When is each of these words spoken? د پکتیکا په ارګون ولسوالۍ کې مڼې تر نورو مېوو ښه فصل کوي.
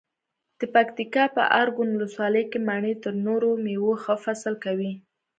د 0.59 0.61
پکتیکا 0.75 1.23
په 1.35 1.41
ارګون 1.61 1.89
ولسوالۍ 1.93 2.43
کې 2.51 2.59
مڼې 2.67 2.93
تر 3.03 3.13
نورو 3.25 3.49
مېوو 3.63 3.93
ښه 4.03 4.15
فصل 4.23 4.53
کوي. 4.65 4.91